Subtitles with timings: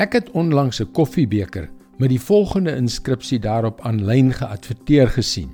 [0.00, 5.50] Ek het onlangs 'n koffiebeker met die volgende inskripsie daarop aanlyn geadverteer gesien.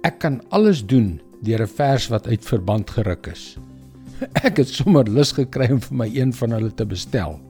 [0.00, 3.56] Ek kan alles doen deur 'n vers wat uit verband geruk is.
[4.48, 7.40] Ek het sommer lus gekry om vir my een van hulle te bestel.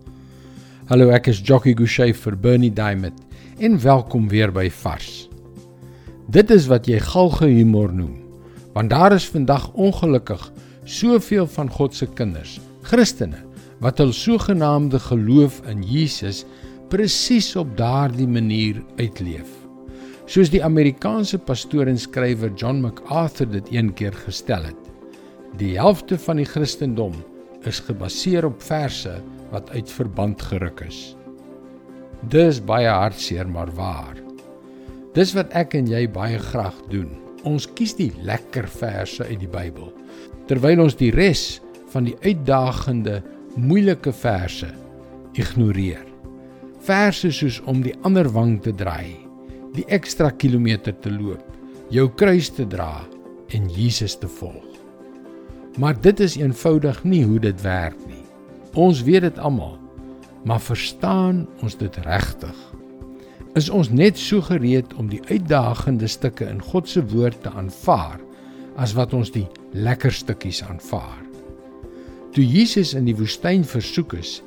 [0.87, 3.21] Hallo, ek is Jockey Gouchee vir Bernie Diamond
[3.59, 5.29] en welkom weer by Vars.
[6.27, 8.19] Dit is wat jy galge humor noem,
[8.75, 10.53] want daar is vandag ongelukkig
[10.85, 13.52] soveel van God se kinders, Christene,
[13.83, 16.45] wat hul sogenaamde geloof in Jesus
[16.93, 19.49] presies op daardie manier uitleef.
[20.31, 24.91] Soos die Amerikaanse pastoor en skrywer John MacArthur dit een keer gestel het.
[25.59, 27.17] Die helfte van die Christendom
[27.69, 29.19] is gebaseer op verse
[29.51, 31.17] wat uit verband geruk is.
[32.31, 34.21] Dis baie hartseer maar waar.
[35.17, 37.11] Dis wat ek en jy baie graag doen.
[37.45, 39.91] Ons kies die lekker verse uit die Bybel
[40.51, 41.61] terwyl ons die res
[41.93, 43.21] van die uitdagende,
[43.57, 44.69] moeilike verse
[45.37, 46.05] ignoreer.
[46.83, 49.19] Verse soos om die ander wang te draai,
[49.77, 51.45] die ekstra kilometer te loop,
[51.93, 53.05] jou kruis te dra
[53.53, 54.69] en Jesus te volg.
[55.81, 58.25] Maar dit is eenvoudig nie hoe dit werk nie.
[58.77, 59.77] Ons weet dit almal,
[60.49, 62.57] maar verstaan ons dit regtig?
[63.57, 68.21] Is ons net so gereed om die uitdagende stukke in God se woord te aanvaar
[68.81, 71.32] as wat ons die lekker stukkies aanvaar?
[72.33, 74.39] Toe Jesus in die woestyn versoek is,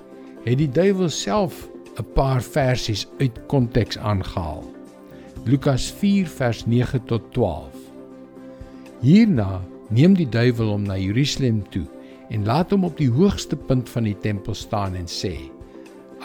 [0.42, 1.68] het die duiwel self
[2.02, 4.64] 'n paar versies uit konteks aangehaal.
[5.46, 7.76] Lukas 4 vers 9 tot 12.
[9.02, 11.86] Hierna neem die duiwel hom na Jerusalem toe
[12.30, 15.38] en laat hom op die hoogste punt van die tempel staan en sê: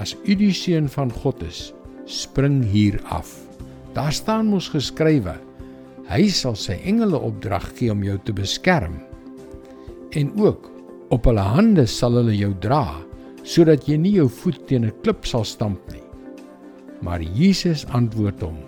[0.01, 1.75] As u die seun van God is,
[2.07, 3.37] spring hier af.
[3.93, 5.37] Daar staan mos geskrywe:
[6.09, 8.97] Hy sal sy engele opdrag gee om jou te beskerm.
[10.11, 10.80] En ook
[11.11, 12.85] op hulle hande sal hulle jou dra
[13.43, 16.05] sodat jy nie jou voet teen 'n klip sal stamp nie.
[17.03, 18.59] Maar Jesus antwoord hom: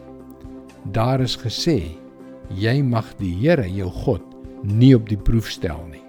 [0.92, 1.98] Daar is gesê:
[2.50, 4.22] Jy mag die Here jou God
[4.62, 6.02] nie op die proef stel nie.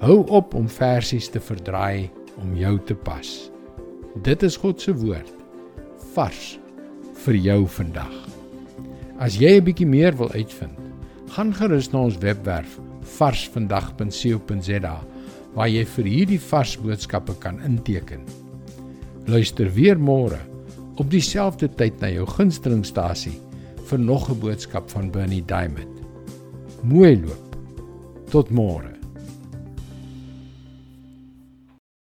[0.00, 2.10] Hou op om versies te verdraai
[2.42, 3.50] om jou te pas.
[4.22, 5.32] Dit is God se woord
[6.14, 6.58] vars
[7.24, 8.28] vir jou vandag.
[9.18, 10.78] As jy 'n bietjie meer wil uitvind,
[11.28, 12.80] gaan gerus na ons webwerf
[13.18, 14.96] varsvandag.co.za
[15.54, 18.22] waar jy vir hierdie vars boodskappe kan inteken.
[19.26, 20.38] Luister weer môre
[21.00, 23.38] op dieselfde tyd na jou gunstelingstasie
[23.90, 25.94] vir nog 'n boodskap van Bernie Diamond.
[26.82, 27.56] Mooi loop.
[28.30, 28.99] Tot môre.